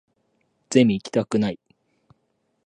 [0.71, 1.59] ゼミ行きたくない